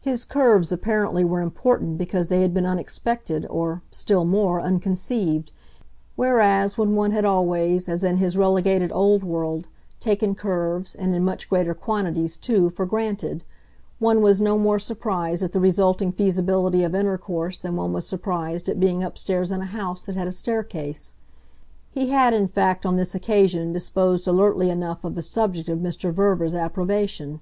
His 0.00 0.24
"curves" 0.24 0.70
apparently 0.70 1.24
were 1.24 1.40
important 1.40 1.98
because 1.98 2.28
they 2.28 2.42
had 2.42 2.54
been 2.54 2.64
unexpected, 2.64 3.44
or, 3.50 3.82
still 3.90 4.24
more, 4.24 4.60
unconceived; 4.60 5.50
whereas 6.14 6.78
when 6.78 6.94
one 6.94 7.10
had 7.10 7.24
always, 7.24 7.88
as 7.88 8.04
in 8.04 8.18
his 8.18 8.36
relegated 8.36 8.92
old 8.92 9.24
world, 9.24 9.66
taken 9.98 10.36
curves, 10.36 10.94
and 10.94 11.12
in 11.12 11.24
much 11.24 11.50
greater 11.50 11.74
quantities 11.74 12.36
too, 12.36 12.70
for 12.70 12.86
granted, 12.86 13.42
one 13.98 14.20
was 14.22 14.40
no 14.40 14.56
more 14.56 14.78
surprised 14.78 15.42
at 15.42 15.50
the 15.50 15.58
resulting 15.58 16.12
feasibility 16.12 16.84
of 16.84 16.94
intercourse 16.94 17.58
than 17.58 17.74
one 17.74 17.92
was 17.92 18.06
surprised 18.06 18.68
at 18.68 18.78
being 18.78 19.02
upstairs 19.02 19.50
in 19.50 19.60
a 19.60 19.64
house 19.66 20.02
that 20.02 20.14
had 20.14 20.28
a 20.28 20.30
staircase. 20.30 21.16
He 21.90 22.10
had 22.10 22.32
in 22.32 22.46
fact 22.46 22.86
on 22.86 22.94
this 22.94 23.12
occasion 23.12 23.72
disposed 23.72 24.28
alertly 24.28 24.70
enough 24.70 25.02
of 25.02 25.16
the 25.16 25.20
subject 25.22 25.68
of 25.68 25.80
Mr. 25.80 26.12
Verver's 26.12 26.54
approbation. 26.54 27.40